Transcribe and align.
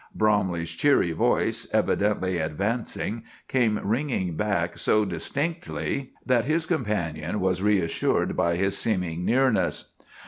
Bromley's 0.15 0.71
cheery 0.71 1.11
voice, 1.11 1.67
evidently 1.71 2.39
advancing, 2.39 3.21
came 3.47 3.79
ringing 3.83 4.35
back 4.35 4.79
so 4.79 5.05
distinctly 5.05 6.09
that 6.25 6.45
his 6.45 6.65
companion 6.65 7.39
was 7.39 7.61
reassured 7.61 8.35
by 8.35 8.55
his 8.55 8.75
seeming 8.75 9.23
nearness. 9.23 9.91